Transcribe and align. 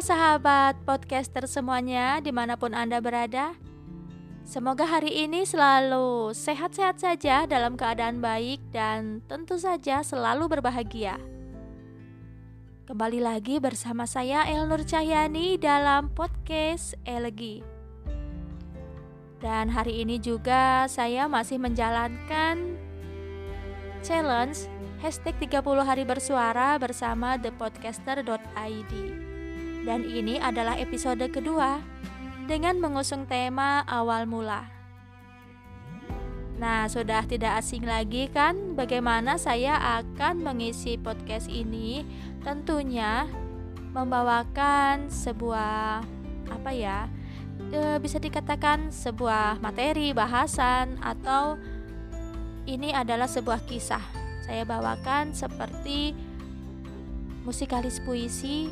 sahabat 0.00 0.80
podcaster 0.88 1.44
semuanya 1.44 2.24
di 2.24 2.32
mana 2.32 2.56
pun 2.56 2.72
Anda 2.72 3.04
berada. 3.04 3.52
Semoga 4.48 4.88
hari 4.88 5.28
ini 5.28 5.44
selalu 5.44 6.32
sehat-sehat 6.32 6.96
saja 6.98 7.44
dalam 7.44 7.76
keadaan 7.76 8.24
baik 8.24 8.64
dan 8.72 9.20
tentu 9.28 9.60
saja 9.60 10.00
selalu 10.00 10.56
berbahagia. 10.56 11.20
Kembali 12.88 13.20
lagi 13.22 13.60
bersama 13.62 14.08
saya 14.08 14.48
Elnur 14.48 14.82
Cahyani 14.82 15.54
dalam 15.54 16.10
podcast 16.10 16.98
Elegi 17.06 17.62
Dan 19.38 19.70
hari 19.70 20.02
ini 20.02 20.18
juga 20.18 20.90
saya 20.90 21.30
masih 21.30 21.62
menjalankan 21.62 22.74
challenge 24.02 24.66
hashtag 24.98 25.38
30 25.38 25.86
hari 25.86 26.02
bersuara 26.02 26.74
bersama 26.82 27.38
thepodcaster.id 27.38 29.29
Dan 29.84 30.04
ini 30.04 30.36
adalah 30.36 30.76
episode 30.76 31.24
kedua 31.32 31.80
dengan 32.44 32.76
mengusung 32.82 33.24
tema 33.24 33.86
awal 33.88 34.28
mula. 34.28 34.68
Nah, 36.60 36.84
sudah 36.92 37.24
tidak 37.24 37.64
asing 37.64 37.88
lagi 37.88 38.28
kan 38.28 38.76
bagaimana 38.76 39.40
saya 39.40 39.80
akan 40.04 40.44
mengisi 40.44 41.00
podcast 41.00 41.48
ini? 41.48 42.04
Tentunya 42.44 43.24
membawakan 43.96 45.08
sebuah 45.08 46.04
apa 46.52 46.70
ya 46.76 47.08
e, 47.72 47.96
bisa 48.02 48.20
dikatakan 48.20 48.92
sebuah 48.92 49.58
materi 49.64 50.12
bahasan 50.12 51.00
atau 51.00 51.56
ini 52.68 52.92
adalah 52.92 53.26
sebuah 53.26 53.64
kisah. 53.64 54.04
Saya 54.44 54.68
bawakan 54.68 55.32
seperti 55.32 56.12
musikalis 57.46 58.04
puisi 58.04 58.68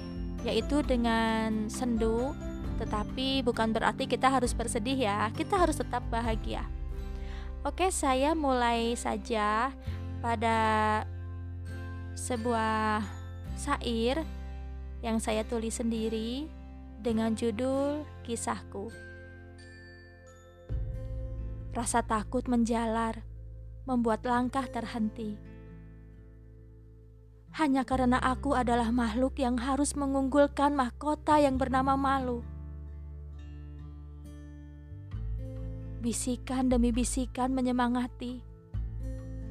yaitu 0.47 0.83
dengan 0.87 1.67
sendu 1.67 2.35
tetapi 2.79 3.43
bukan 3.43 3.75
berarti 3.75 4.07
kita 4.07 4.31
harus 4.31 4.55
bersedih 4.55 4.95
ya. 4.95 5.29
Kita 5.35 5.59
harus 5.59 5.83
tetap 5.83 6.07
bahagia. 6.09 6.63
Oke 7.67 7.91
saya 7.91 8.39
mulai 8.39 8.95
saja 8.95 9.75
pada 10.23 11.03
sebuah 12.15 13.03
syair 13.59 14.23
yang 15.03 15.19
saya 15.19 15.43
tulis 15.43 15.75
sendiri 15.83 16.47
dengan 17.03 17.35
judul 17.35 18.07
kisahku. 18.23 18.95
Rasa 21.75 22.03
takut 22.07 22.47
menjalar 22.47 23.27
membuat 23.87 24.23
langkah 24.27 24.67
terhenti 24.71 25.39
hanya 27.59 27.83
karena 27.83 28.23
aku 28.23 28.55
adalah 28.55 28.95
makhluk 28.95 29.35
yang 29.43 29.59
harus 29.59 29.99
mengunggulkan 29.99 30.79
mahkota 30.79 31.43
yang 31.43 31.59
bernama 31.59 31.99
malu. 31.99 32.47
Bisikan 35.99 36.71
demi 36.71 36.95
bisikan 36.95 37.51
menyemangati 37.51 38.47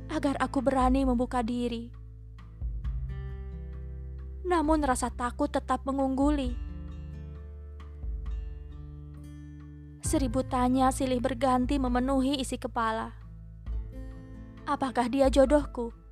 agar 0.08 0.39
aku 0.39 0.63
berani 0.63 1.03
membuka 1.03 1.44
diri. 1.44 1.91
Namun 4.47 4.88
rasa 4.88 5.11
takut 5.11 5.52
tetap 5.52 5.83
mengungguli. 5.83 6.55
Seribu 10.00 10.47
tanya 10.47 10.95
silih 10.95 11.19
berganti 11.19 11.75
memenuhi 11.75 12.39
isi 12.39 12.55
kepala. 12.55 13.11
Apakah 14.63 15.11
dia 15.11 15.28
jodohku? 15.28 16.06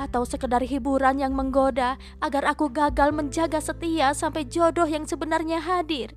Atau 0.00 0.24
sekedar 0.24 0.64
hiburan 0.64 1.20
yang 1.20 1.36
menggoda 1.36 2.00
agar 2.24 2.48
aku 2.48 2.72
gagal 2.72 3.12
menjaga 3.12 3.60
setia 3.60 4.16
sampai 4.16 4.48
jodoh 4.48 4.88
yang 4.88 5.04
sebenarnya 5.04 5.60
hadir. 5.60 6.16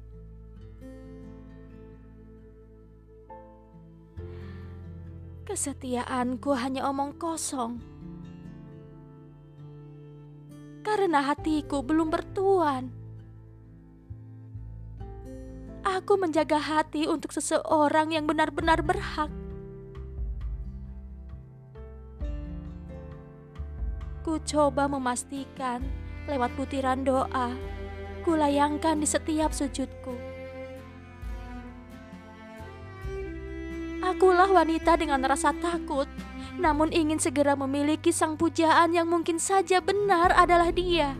Kesetiaanku 5.43 6.55
hanya 6.55 6.87
omong 6.87 7.19
kosong. 7.19 7.83
Karena 10.87 11.19
hatiku 11.27 11.83
belum 11.83 12.07
bertuan. 12.07 12.87
Aku 15.83 16.15
menjaga 16.15 16.63
hati 16.63 17.11
untuk 17.11 17.35
seseorang 17.35 18.15
yang 18.15 18.23
benar-benar 18.23 18.79
berhak 18.79 19.42
Ku 24.23 24.39
coba 24.39 24.87
memastikan 24.87 25.83
lewat 26.31 26.55
butiran 26.55 27.03
doa, 27.03 27.51
ku 28.23 28.39
layangkan 28.39 29.03
di 29.03 29.03
setiap 29.03 29.51
sujudku. 29.51 30.15
Akulah 33.99 34.47
wanita 34.47 34.95
dengan 34.95 35.27
rasa 35.27 35.51
takut, 35.51 36.07
namun 36.55 36.95
ingin 36.95 37.19
segera 37.19 37.59
memiliki 37.59 38.15
sang 38.15 38.39
pujaan 38.39 38.95
yang 38.95 39.11
mungkin 39.11 39.43
saja 39.43 39.83
benar 39.83 40.31
adalah 40.31 40.71
dia. 40.71 41.19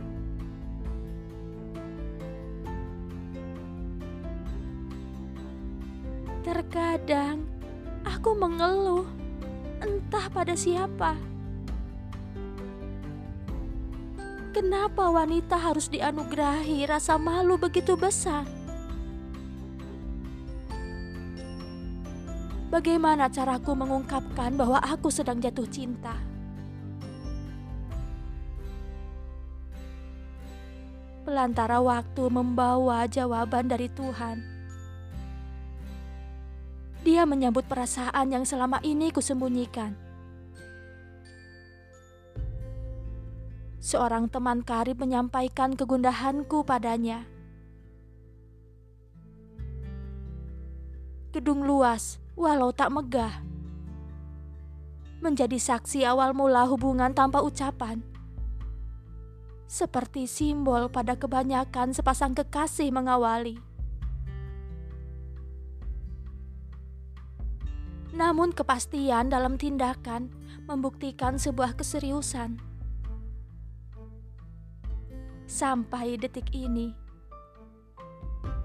Terkadang 6.48 7.44
aku 8.08 8.32
mengeluh, 8.32 9.04
entah 9.84 10.32
pada 10.32 10.56
siapa. 10.56 11.33
Kenapa 14.54 15.10
wanita 15.10 15.58
harus 15.58 15.90
dianugerahi 15.90 16.86
rasa 16.86 17.18
malu 17.18 17.58
begitu 17.58 17.98
besar? 17.98 18.46
Bagaimana 22.70 23.34
caraku 23.34 23.74
mengungkapkan 23.74 24.54
bahwa 24.54 24.78
aku 24.78 25.10
sedang 25.10 25.42
jatuh 25.42 25.66
cinta? 25.66 26.14
Pelantara 31.26 31.82
waktu 31.82 32.24
membawa 32.30 33.10
jawaban 33.10 33.66
dari 33.66 33.90
Tuhan. 33.90 34.38
Dia 37.02 37.26
menyambut 37.26 37.66
perasaan 37.66 38.30
yang 38.30 38.46
selama 38.46 38.78
ini 38.86 39.10
kusembunyikan. 39.10 40.13
Seorang 43.84 44.32
teman 44.32 44.64
karib 44.64 44.96
menyampaikan 44.96 45.76
kegundahanku 45.76 46.64
padanya. 46.64 47.28
Gedung 51.36 51.68
luas, 51.68 52.24
walau 52.40 52.72
tak 52.72 52.96
megah, 52.96 53.44
menjadi 55.20 55.60
saksi 55.60 56.08
awal 56.08 56.32
mula 56.32 56.64
hubungan 56.72 57.12
tanpa 57.12 57.44
ucapan. 57.44 58.00
Seperti 59.68 60.32
simbol 60.32 60.88
pada 60.88 61.20
kebanyakan 61.20 61.92
sepasang 61.92 62.32
kekasih 62.32 62.88
mengawali. 62.88 63.60
Namun 68.14 68.54
kepastian 68.54 69.34
dalam 69.34 69.58
tindakan 69.58 70.30
membuktikan 70.70 71.42
sebuah 71.42 71.74
keseriusan 71.74 72.73
sampai 75.54 76.18
detik 76.18 76.50
ini. 76.50 76.98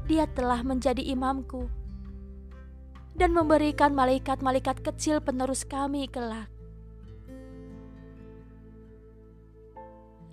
Dia 0.08 0.24
telah 0.32 0.64
menjadi 0.64 1.04
imamku 1.04 1.68
dan 3.12 3.36
memberikan 3.36 3.92
malaikat-malaikat 3.92 4.80
kecil 4.80 5.20
penerus 5.20 5.68
kami 5.68 6.08
kelak. 6.08 6.48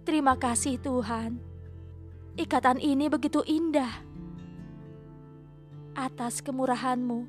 Terima 0.07 0.39
kasih 0.39 0.79
Tuhan, 0.79 1.43
ikatan 2.39 2.79
ini 2.79 3.11
begitu 3.11 3.43
indah. 3.43 4.05
Atas 5.91 6.39
kemurahanmu, 6.39 7.27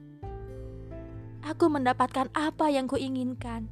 aku 1.42 1.66
mendapatkan 1.66 2.30
apa 2.30 2.70
yang 2.70 2.86
kuinginkan. 2.86 3.66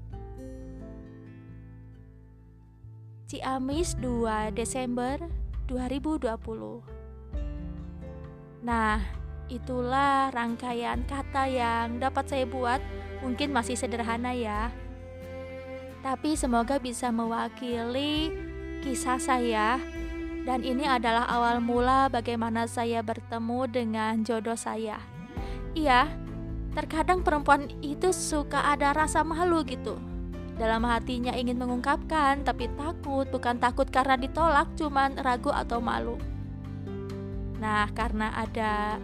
Ciamis 3.28 3.98
2 4.00 4.54
Desember 4.56 5.43
2020. 5.68 6.84
Nah, 8.64 9.00
itulah 9.48 10.32
rangkaian 10.32 11.04
kata 11.04 11.48
yang 11.48 12.00
dapat 12.00 12.24
saya 12.28 12.44
buat. 12.48 12.80
Mungkin 13.24 13.52
masih 13.52 13.76
sederhana 13.76 14.36
ya. 14.36 14.68
Tapi 16.04 16.36
semoga 16.36 16.76
bisa 16.76 17.08
mewakili 17.08 18.28
kisah 18.84 19.16
saya 19.16 19.80
dan 20.44 20.60
ini 20.60 20.84
adalah 20.84 21.24
awal 21.24 21.64
mula 21.64 22.12
bagaimana 22.12 22.68
saya 22.68 23.00
bertemu 23.00 23.64
dengan 23.72 24.20
jodoh 24.20 24.60
saya. 24.60 25.00
Iya, 25.72 26.12
terkadang 26.76 27.24
perempuan 27.24 27.72
itu 27.80 28.12
suka 28.12 28.76
ada 28.76 28.92
rasa 28.92 29.24
malu 29.24 29.64
gitu 29.64 30.13
dalam 30.54 30.86
hatinya 30.86 31.34
ingin 31.34 31.58
mengungkapkan, 31.58 32.46
tapi 32.46 32.70
takut, 32.78 33.26
bukan 33.26 33.58
takut 33.58 33.90
karena 33.90 34.14
ditolak, 34.14 34.70
cuman 34.78 35.18
ragu 35.18 35.50
atau 35.50 35.82
malu. 35.82 36.14
Nah, 37.58 37.90
karena 37.90 38.30
ada 38.38 39.02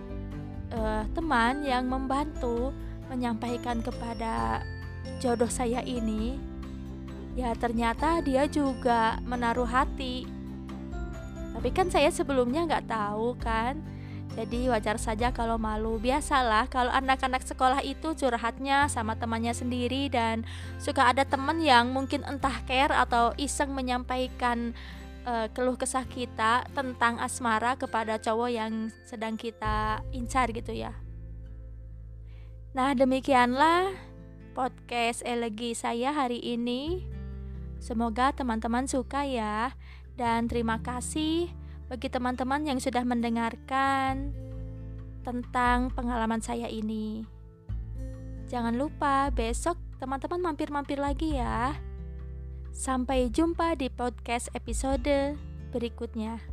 uh, 0.70 1.02
teman 1.11 1.67
yang 1.67 1.91
membantu 1.91 2.70
menyampaikan 3.11 3.82
kepada 3.82 4.62
jodoh 5.19 5.50
saya 5.50 5.82
ini, 5.82 6.38
ya 7.35 7.50
ternyata 7.58 8.23
dia 8.23 8.47
juga 8.47 9.19
menaruh 9.26 9.67
hati. 9.67 10.31
Tapi 11.50 11.69
kan 11.75 11.91
saya 11.91 12.14
sebelumnya 12.14 12.62
nggak 12.62 12.87
tahu 12.87 13.35
kan, 13.43 13.82
jadi 14.38 14.70
wajar 14.70 14.96
saja 14.96 15.34
kalau 15.34 15.58
malu. 15.58 15.98
Biasalah 15.98 16.70
kalau 16.70 16.94
anak-anak 16.94 17.42
sekolah 17.42 17.82
itu 17.82 18.14
curhatnya 18.14 18.86
sama 18.86 19.18
temannya 19.18 19.50
sendiri 19.50 20.06
dan 20.06 20.46
suka 20.78 21.10
ada 21.10 21.26
teman 21.26 21.58
yang 21.58 21.90
mungkin 21.90 22.22
entah 22.22 22.62
care 22.64 22.94
atau 22.94 23.34
iseng 23.34 23.74
menyampaikan 23.74 24.70
uh, 25.26 25.50
keluh 25.50 25.74
kesah 25.74 26.06
kita 26.06 26.62
tentang 26.72 27.18
asmara 27.18 27.74
kepada 27.74 28.22
cowok 28.22 28.50
yang 28.50 28.72
sedang 29.02 29.34
kita 29.34 30.00
incar 30.14 30.48
gitu 30.54 30.70
ya. 30.72 30.94
Nah, 32.70 32.94
demikianlah 32.94 33.90
podcast 34.54 35.26
elegi 35.26 35.74
saya 35.74 36.14
hari 36.14 36.38
ini. 36.38 37.02
Semoga 37.82 38.30
teman-teman 38.30 38.86
suka 38.86 39.26
ya. 39.26 39.74
Dan 40.14 40.46
terima 40.46 40.78
kasih 40.78 41.50
bagi 41.90 42.06
teman-teman 42.06 42.62
yang 42.62 42.78
sudah 42.78 43.02
mendengarkan 43.02 44.31
tentang 45.26 45.90
pengalaman 45.90 46.38
saya 46.38 46.70
ini. 46.70 47.26
Jangan 48.46 48.78
lupa 48.78 49.34
besok 49.34 49.75
teman-teman 49.98 50.54
mampir-mampir 50.54 51.02
lagi 51.02 51.34
ya. 51.34 51.75
Sampai 52.70 53.26
jumpa 53.34 53.75
di 53.75 53.90
podcast 53.90 54.54
episode 54.54 55.34
berikutnya. 55.75 56.50